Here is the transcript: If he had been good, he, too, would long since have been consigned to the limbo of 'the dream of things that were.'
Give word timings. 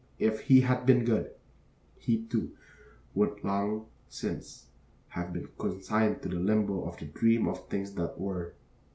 If 0.17 0.39
he 0.39 0.61
had 0.61 0.87
been 0.87 1.05
good, 1.05 1.29
he, 1.99 2.23
too, 2.23 2.55
would 3.13 3.43
long 3.43 3.85
since 4.09 4.65
have 5.09 5.31
been 5.31 5.49
consigned 5.59 6.23
to 6.23 6.29
the 6.29 6.39
limbo 6.39 6.85
of 6.85 6.97
'the 6.97 7.05
dream 7.05 7.47
of 7.47 7.69
things 7.69 7.93
that 7.93 8.19
were.' 8.19 8.55